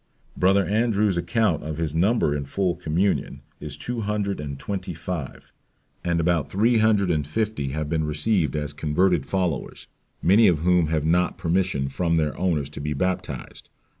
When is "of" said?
1.61-1.77, 10.47-10.57